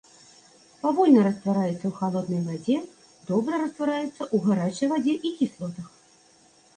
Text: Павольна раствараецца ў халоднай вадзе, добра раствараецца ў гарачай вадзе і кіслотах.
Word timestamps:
Павольна 0.83 1.25
раствараецца 1.27 1.73
ў 1.87 1.91
халоднай 1.99 2.41
вадзе, 2.47 2.77
добра 3.27 3.59
раствараецца 3.65 4.07
ў 4.07 4.37
гарачай 4.47 4.87
вадзе 4.95 5.15
і 5.31 5.33
кіслотах. 5.43 5.85